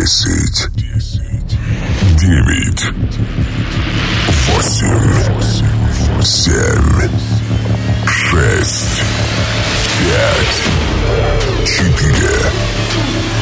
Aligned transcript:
Десять. 0.00 0.66
Девять. 2.16 2.84
Восемь. 4.46 5.12
Семь. 6.22 7.10
Шесть. 8.08 9.02
Пять. 9.98 10.60
Четыре. 11.66 12.38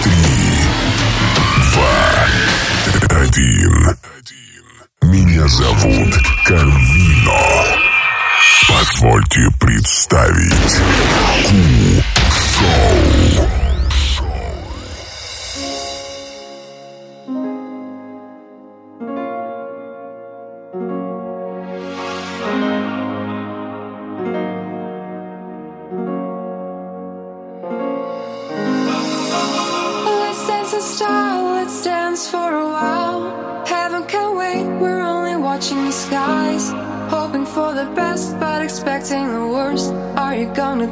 Три. 0.03 0.35
Два. 1.71 1.95
Один. 3.21 3.75
Меня 5.03 5.47
зовут 5.47 6.13
Карвино. 6.45 7.41
Позвольте 8.69 9.47
представить 9.61 10.75
Ку-шоу. 12.27 13.58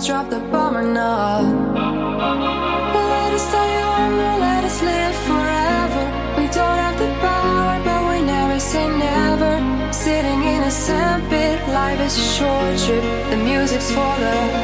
Drop 0.06 0.30
the 0.30 0.38
bomb 0.52 0.76
or 0.76 0.82
not? 0.82 1.42
Let 2.94 3.32
us 3.32 3.44
stay 3.50 3.70
young 3.80 4.12
or 4.26 4.38
let 4.38 4.62
us 4.62 4.80
live 4.80 5.16
forever. 5.30 6.04
We 6.38 6.46
don't 6.58 6.78
have 6.84 6.96
the 6.96 7.10
power, 7.26 7.74
but 7.86 8.00
we 8.10 8.22
never 8.22 8.60
say 8.60 8.86
never. 8.86 9.54
Sitting 9.92 10.40
in 10.44 10.62
a 10.62 10.70
sandpit, 10.70 11.58
life 11.68 11.98
is 12.06 12.16
a 12.18 12.26
short 12.36 12.78
trip. 12.84 13.02
The 13.30 13.36
music's 13.50 13.90
for 13.90 14.14
the 14.22 14.55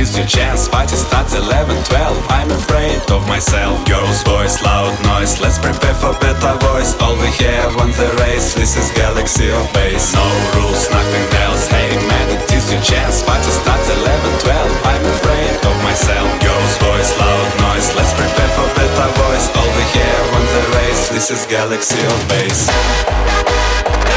is 0.00 0.16
your 0.16 0.26
chance. 0.26 0.68
Party 0.68 0.96
starts 0.96 1.34
11, 1.34 1.82
12. 1.84 2.26
I'm 2.30 2.50
afraid 2.50 3.00
of 3.10 3.26
myself. 3.26 3.84
Girls, 3.86 4.22
boys, 4.24 4.62
loud 4.62 4.92
noise. 5.04 5.40
Let's 5.40 5.58
prepare 5.58 5.94
for 5.94 6.12
better 6.20 6.54
voice. 6.60 6.94
All 7.00 7.16
we 7.16 7.30
have 7.44 7.76
on 7.76 7.90
the 7.92 8.08
race. 8.20 8.54
This 8.54 8.76
is 8.76 8.90
galaxy 8.92 9.50
of 9.50 9.64
bass. 9.72 10.14
No 10.14 10.26
rules, 10.54 10.88
nothing 10.90 11.26
else. 11.44 11.66
Hey 11.68 11.90
man, 12.08 12.26
it 12.36 12.44
is 12.52 12.70
your 12.72 12.82
chance. 12.82 13.22
Party 13.22 13.50
starts 13.50 13.88
11, 13.90 14.38
12. 14.40 14.86
I'm 14.86 15.04
afraid 15.16 15.56
of 15.66 15.76
myself. 15.82 16.28
Girls, 16.44 16.74
boys, 16.78 17.10
loud 17.18 17.48
noise. 17.66 17.88
Let's 17.96 18.12
prepare 18.14 18.52
for 18.54 18.68
better 18.78 19.08
voice. 19.18 19.46
All 19.56 19.70
we 19.74 19.86
have 19.98 20.26
on 20.38 20.44
the 20.54 20.64
race. 20.78 21.08
This 21.08 21.30
is 21.30 21.46
galaxy 21.46 22.00
of 22.00 22.18
bass. 22.28 22.70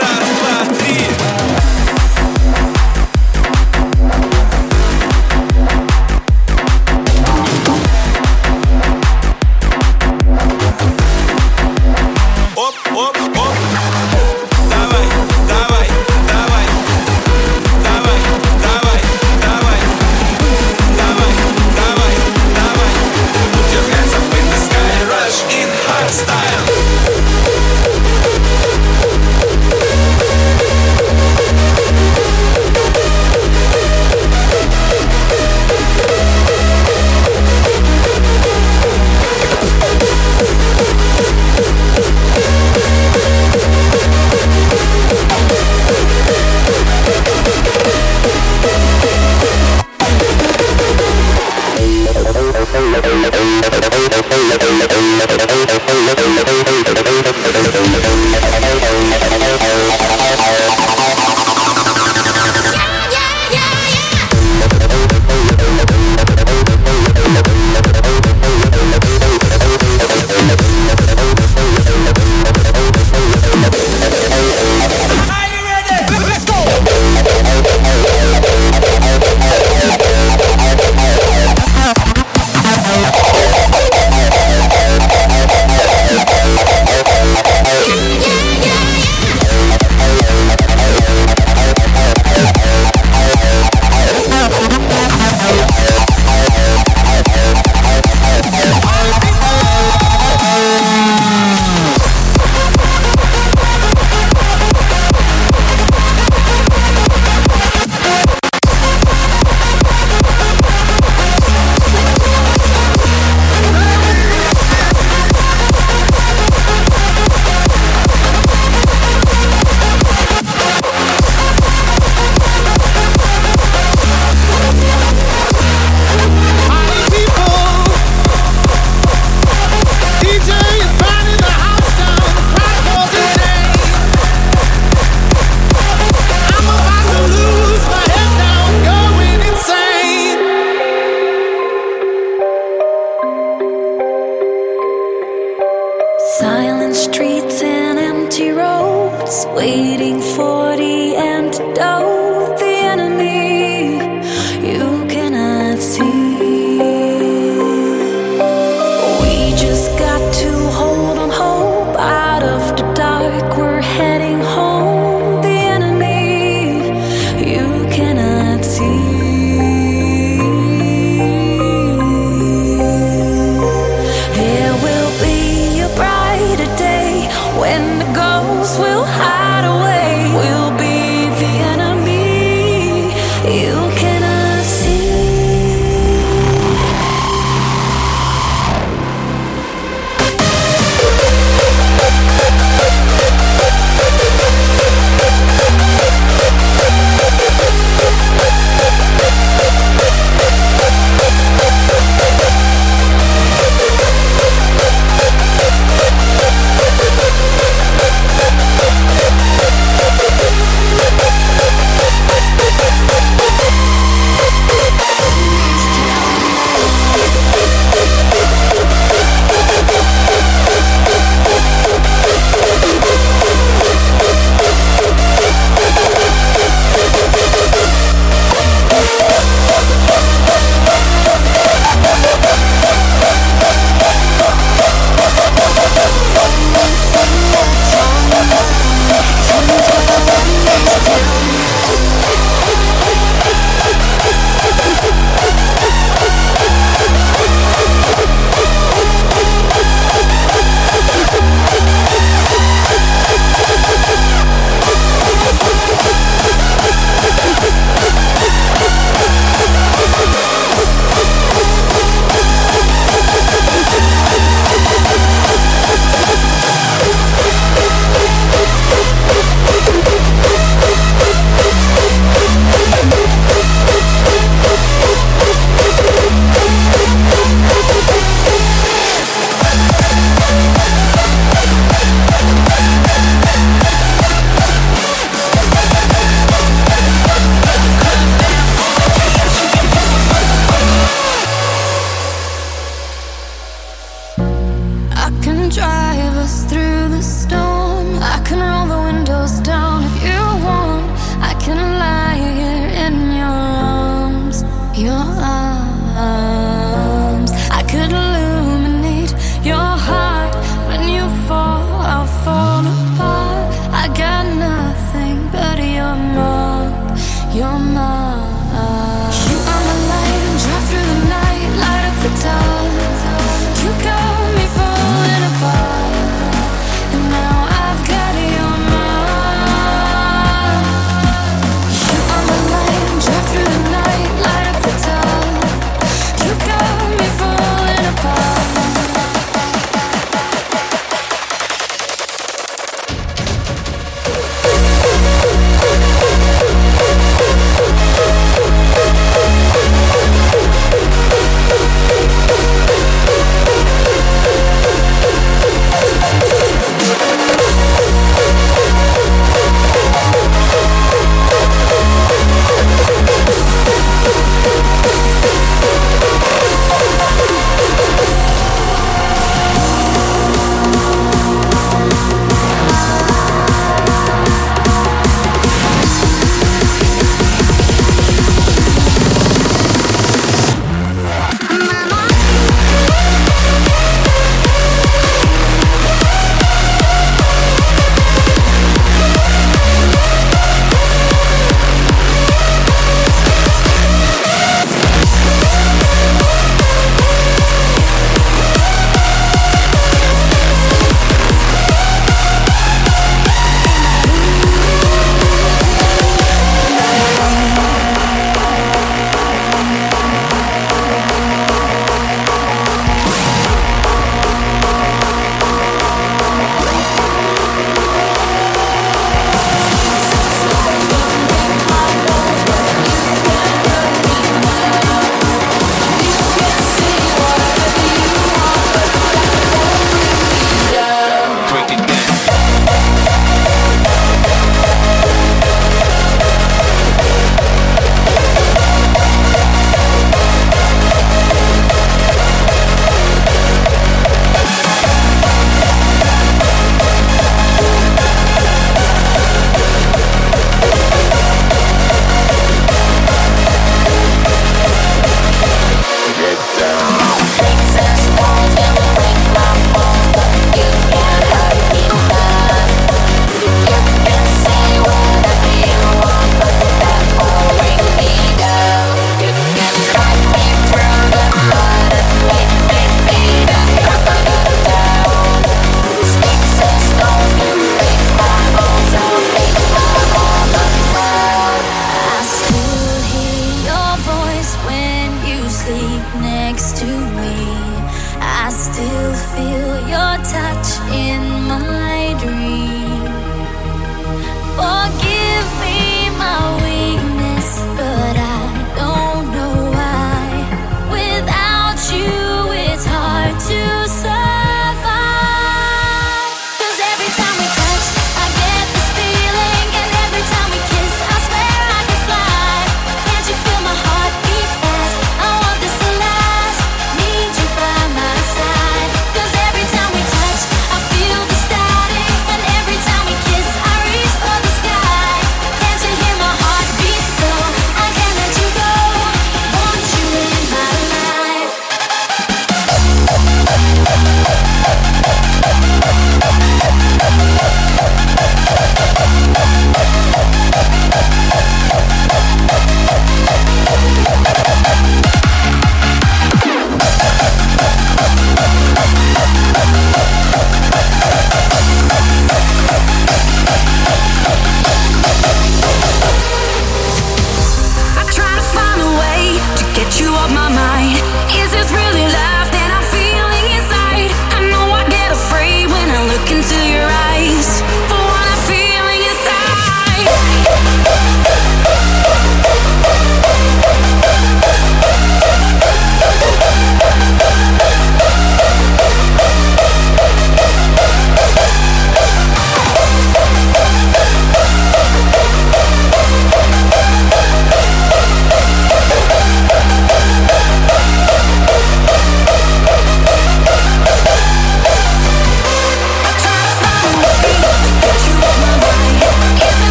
Раз, 0.00 0.28
два, 0.38 0.56
три. 0.78 1.75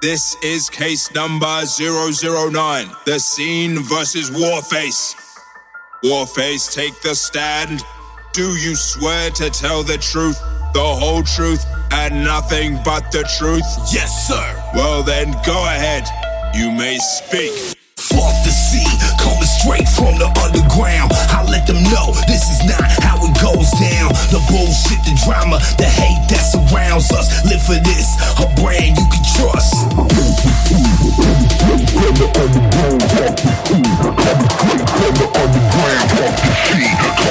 This 0.00 0.36
is 0.44 0.70
case 0.70 1.12
number 1.12 1.62
009. 1.66 2.86
The 3.04 3.18
scene 3.18 3.82
versus 3.82 4.30
Warface. 4.30 5.16
Warface, 6.04 6.72
take 6.72 7.00
the 7.02 7.16
stand. 7.16 7.82
Do 8.32 8.54
you 8.54 8.76
swear 8.76 9.30
to 9.30 9.50
tell 9.50 9.82
the 9.82 9.98
truth, 9.98 10.38
the 10.72 10.80
whole 10.80 11.24
truth, 11.24 11.64
and 11.90 12.22
nothing 12.22 12.78
but 12.84 13.10
the 13.10 13.28
truth? 13.38 13.64
Yes, 13.92 14.28
sir. 14.28 14.70
Well, 14.72 15.02
then 15.02 15.32
go 15.44 15.64
ahead. 15.64 16.04
You 16.54 16.70
may 16.70 16.98
speak. 16.98 17.76
Fuck 17.96 18.34
the 18.44 18.58
coming 18.70 18.97
straight 19.58 19.88
from 19.88 20.14
the 20.18 20.30
underground. 20.38 21.10
I 21.34 21.42
let 21.50 21.66
them 21.66 21.82
know 21.90 22.14
this 22.30 22.46
is 22.46 22.62
not 22.62 22.86
how 23.02 23.18
it 23.26 23.34
goes 23.42 23.70
down. 23.74 24.14
The 24.30 24.38
bullshit, 24.46 25.02
the 25.02 25.18
drama, 25.26 25.58
the 25.74 25.90
hate 25.90 26.22
that 26.30 26.46
surrounds 26.46 27.10
us. 27.10 27.42
Live 27.42 27.62
for 27.62 27.74
this, 27.82 28.14
a 28.38 28.46
brand 28.54 28.94
you 28.94 29.06
can 29.10 29.24
trust. 29.34 29.74
Underground, 31.66 32.22
underground, 32.38 33.02
underground, 33.90 34.38
underground, 35.34 35.98
underground, 35.98 36.38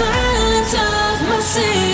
We're 0.00 0.06
warriors 0.06 1.89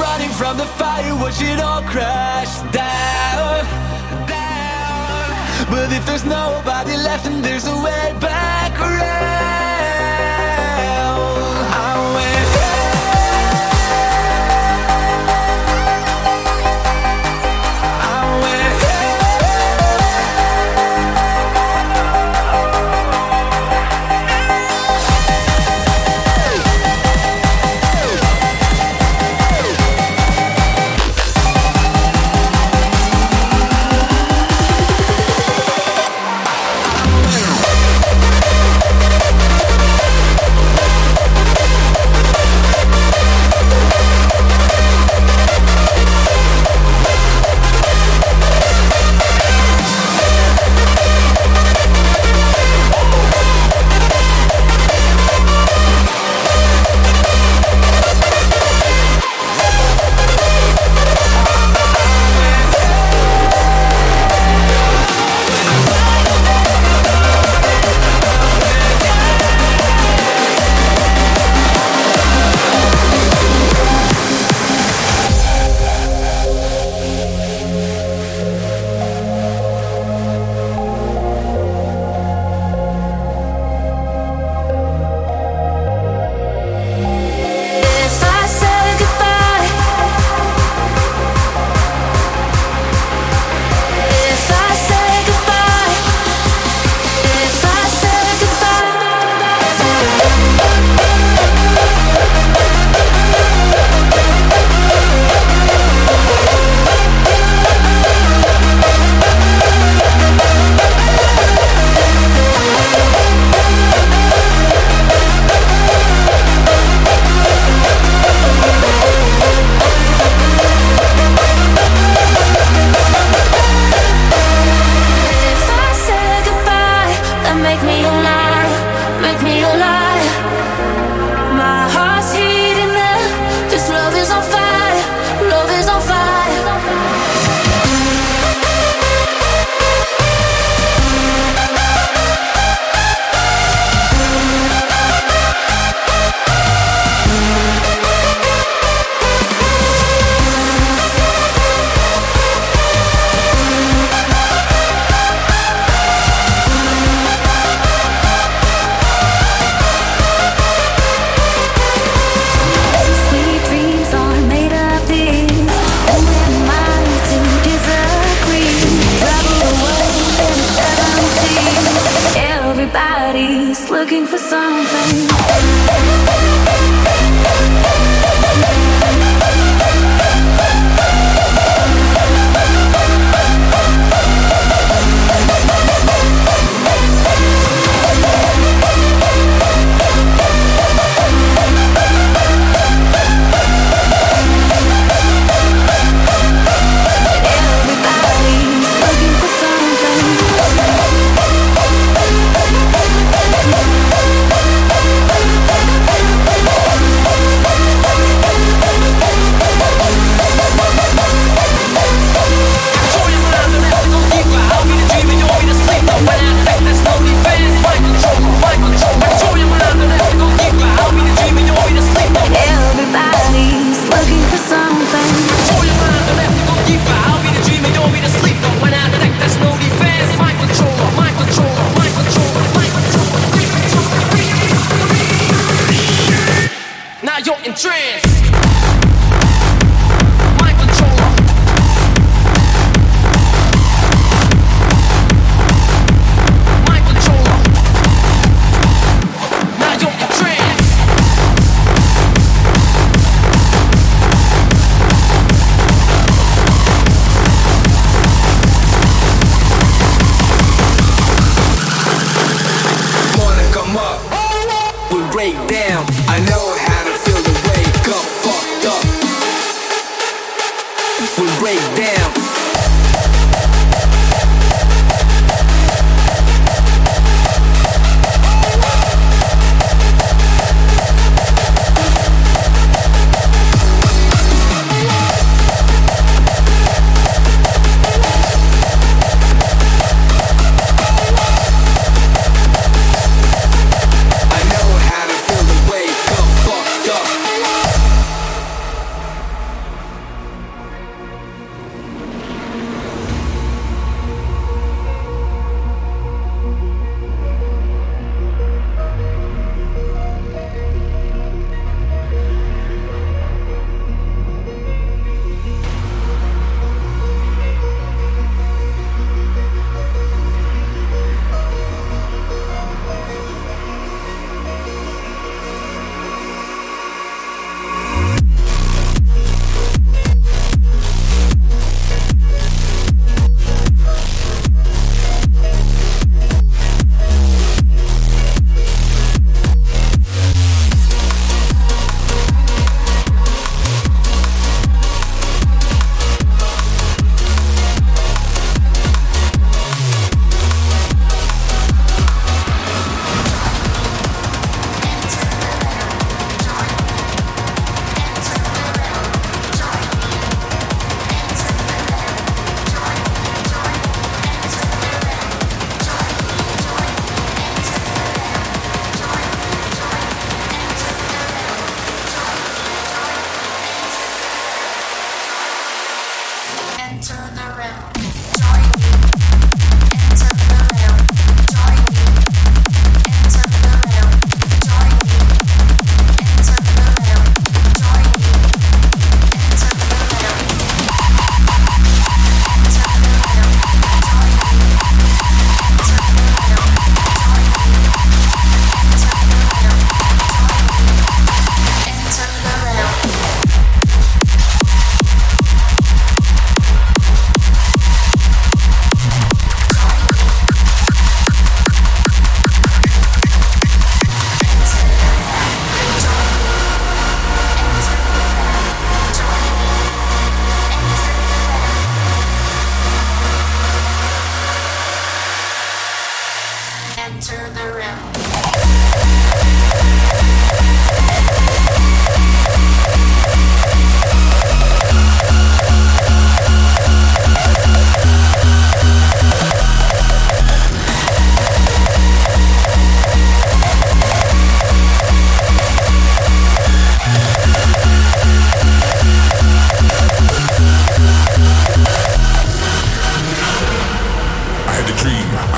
running 0.00 0.30
from 0.30 0.56
the 0.56 0.66
fire, 0.78 1.14
watch 1.14 1.40
it 1.42 1.60
all 1.60 1.82
crash 1.82 2.60
down. 2.72 3.64
down. 4.26 5.70
But 5.70 5.92
if 5.92 6.04
there's 6.06 6.24
nobody 6.24 6.96
left 6.96 7.26
and 7.26 7.44
there's 7.44 7.66
a 7.66 7.76
way 7.76 8.14
back 8.20 8.72
around. 8.80 9.75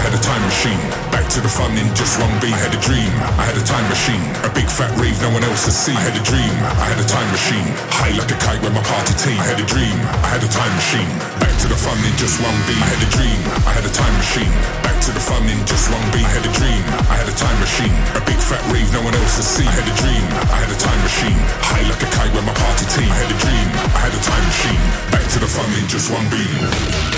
had 0.08 0.16
a 0.16 0.24
time 0.24 0.40
machine. 0.48 0.80
Back 1.12 1.28
to 1.36 1.40
the 1.44 1.52
fun 1.52 1.76
in 1.76 1.84
just 1.92 2.16
one 2.16 2.32
beat. 2.40 2.56
I 2.56 2.64
had 2.64 2.72
a 2.72 2.80
dream. 2.80 3.12
I 3.36 3.44
had 3.44 3.60
a 3.60 3.64
time 3.68 3.84
machine. 3.92 4.24
A 4.40 4.48
big 4.56 4.64
fat 4.64 4.88
rave 4.96 5.20
no 5.20 5.28
one 5.28 5.44
else 5.44 5.68
has 5.68 5.76
seen. 5.76 6.00
I 6.00 6.08
had 6.08 6.16
a 6.16 6.24
dream. 6.24 6.48
I 6.64 6.86
had 6.88 6.96
a 6.96 7.04
time 7.04 7.28
machine. 7.28 7.68
High 7.92 8.16
like 8.16 8.32
a 8.32 8.38
kite 8.40 8.56
with 8.64 8.72
my 8.72 8.80
party 8.88 9.12
team. 9.20 9.36
I 9.36 9.44
had 9.44 9.60
a 9.60 9.68
dream. 9.68 9.92
I 10.24 10.28
had 10.32 10.40
a 10.40 10.48
time 10.48 10.72
machine. 10.80 11.12
Back 11.36 11.52
to 11.60 11.68
the 11.68 11.76
fun 11.76 12.00
in 12.08 12.14
just 12.16 12.40
one 12.40 12.56
beat. 12.64 12.80
I 12.80 12.88
had 12.88 13.04
a 13.04 13.10
dream. 13.12 13.40
I 13.68 13.72
had 13.76 13.84
a 13.84 13.92
time 13.92 14.16
machine. 14.16 14.54
Back 14.80 14.96
to 15.04 15.10
the 15.12 15.20
fun 15.20 15.44
in 15.44 15.60
just 15.68 15.92
one 15.92 16.08
beat. 16.08 16.24
I 16.24 16.32
had 16.40 16.46
a 16.48 16.52
dream. 16.56 16.82
I 17.12 17.14
had 17.20 17.28
a 17.28 17.36
time 17.36 17.58
machine. 17.60 17.96
A 18.16 18.22
big 18.24 18.40
fat 18.40 18.64
rave 18.72 18.88
no 18.96 19.04
one 19.04 19.12
else 19.12 19.36
has 19.36 19.44
seen. 19.44 19.68
I 19.68 19.76
had 19.76 19.84
a 19.92 19.96
dream. 20.00 20.24
I 20.48 20.56
had 20.64 20.72
a 20.72 20.78
time 20.80 21.00
machine. 21.04 21.40
High 21.68 21.84
like 21.84 22.00
a 22.00 22.08
kite 22.16 22.32
with 22.32 22.48
my 22.48 22.56
party 22.56 22.88
team. 22.96 23.12
I 23.12 23.18
had 23.20 23.28
a 23.28 23.38
dream. 23.44 23.68
I 23.92 24.00
had 24.08 24.14
a 24.16 24.22
time 24.24 24.44
machine. 24.48 24.82
Back 25.12 25.26
to 25.36 25.38
the 25.44 25.50
fun 25.52 25.68
in 25.76 25.84
just 25.84 26.08
one 26.08 26.24
beat. 26.32 27.17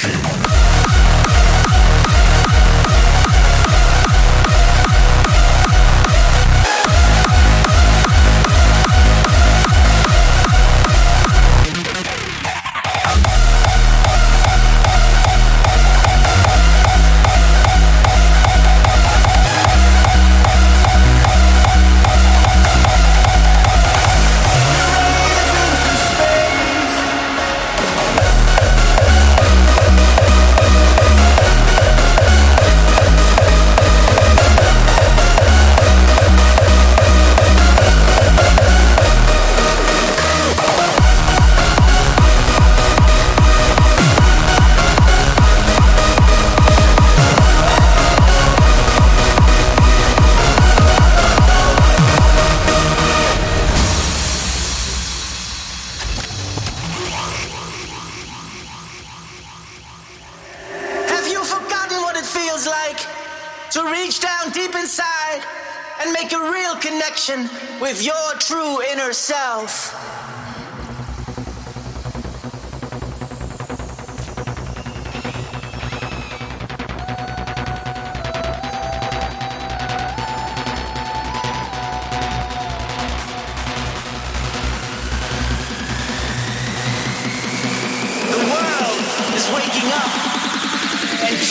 Session. 0.00 0.59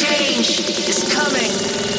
change 0.10 0.90
is 0.90 1.14
coming. 1.14 1.99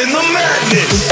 Embracing 0.00 0.12
the 0.12 0.32
madness. 0.32 1.09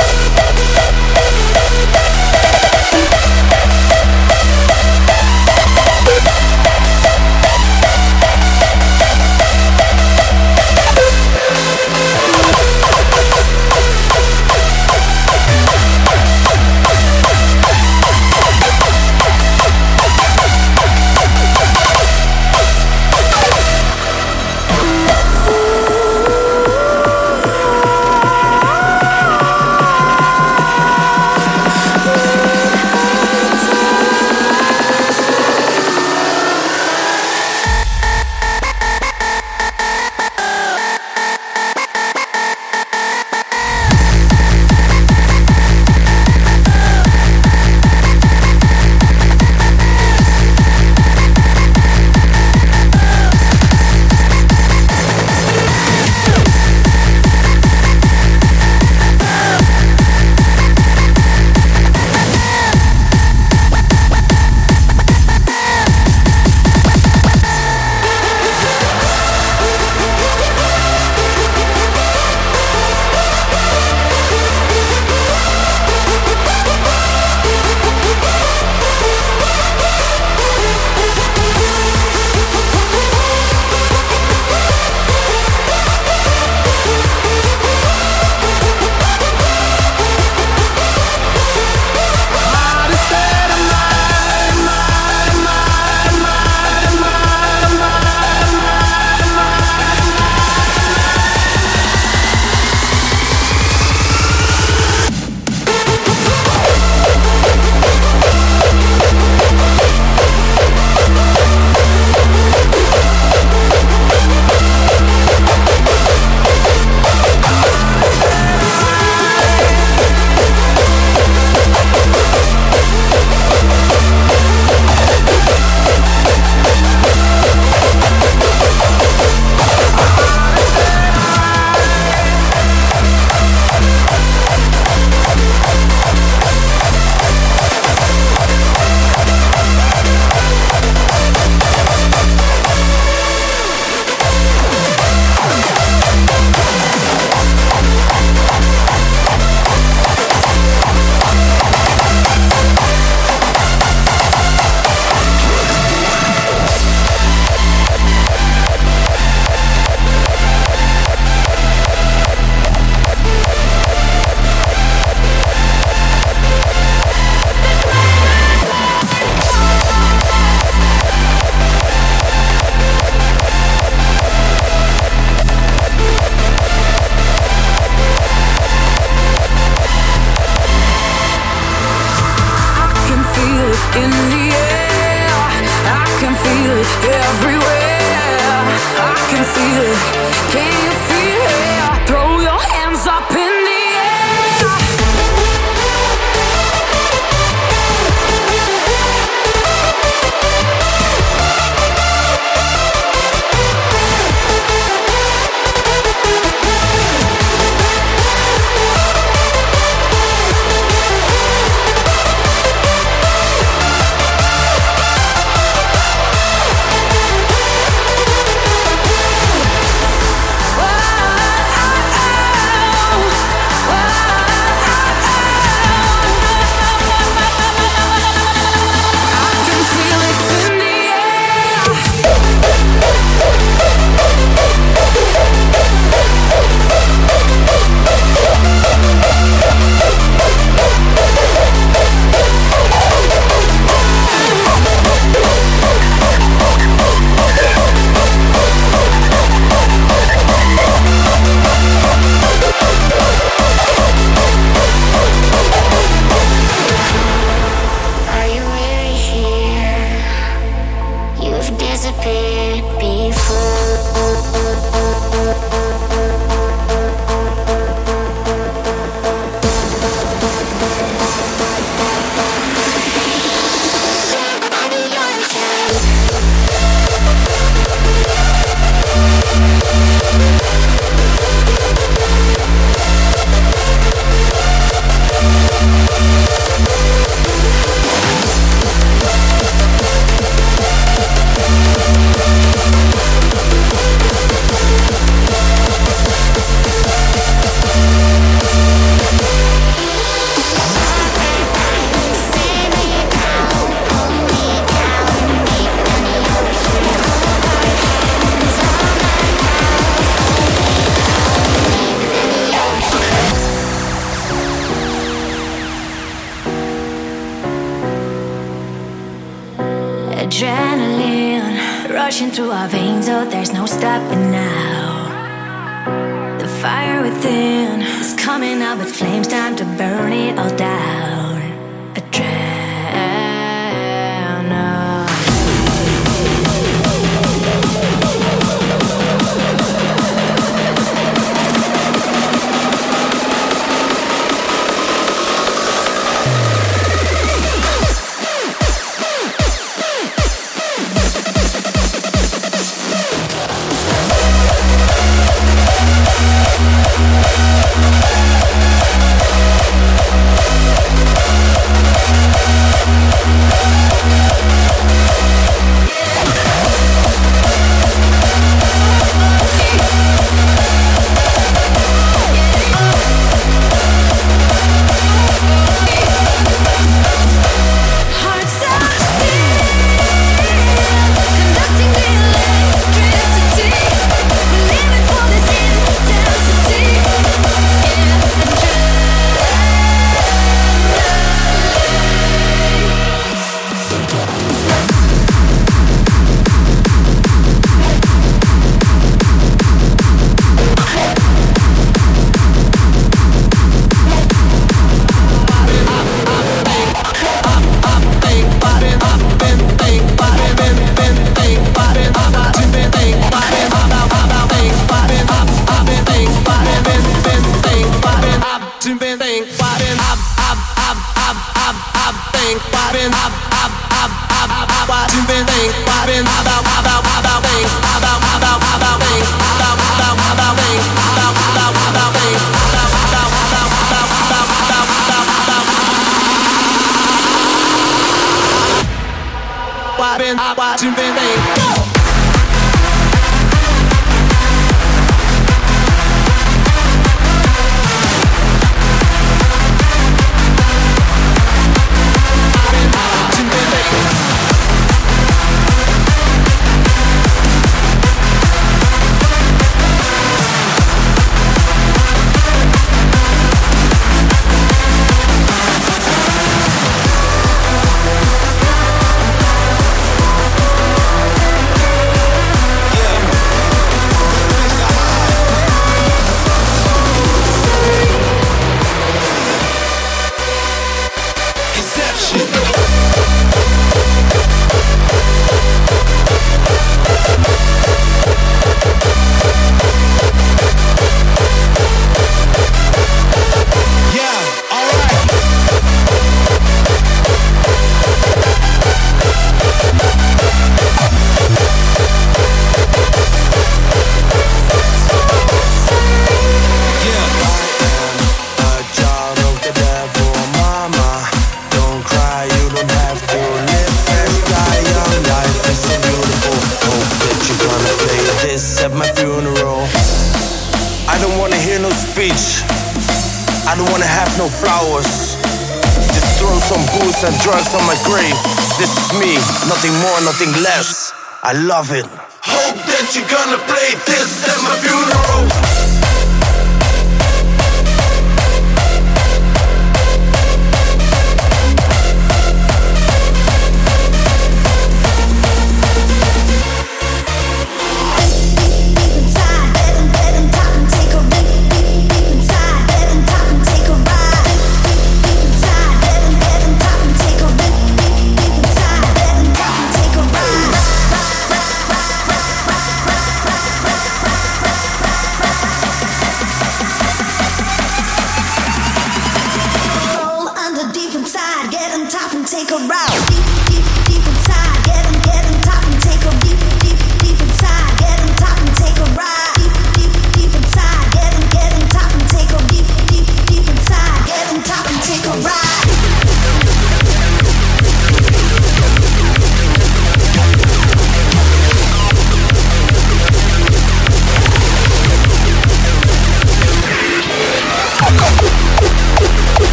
Love 531.89 532.13
it. 532.13 532.48